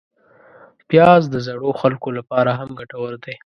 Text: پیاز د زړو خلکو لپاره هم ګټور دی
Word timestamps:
پیاز 0.89 1.23
د 1.29 1.35
زړو 1.47 1.69
خلکو 1.81 2.09
لپاره 2.17 2.51
هم 2.59 2.69
ګټور 2.79 3.13
دی 3.23 3.35